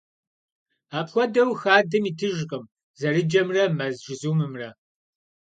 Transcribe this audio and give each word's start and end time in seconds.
Апхуэдэу, 0.97 1.51
хадэм 1.61 2.03
итыжкъым 2.09 2.63
зэрыджэмрэ 2.99 3.63
мэз 3.77 3.95
жызумымрэ. 4.05 4.69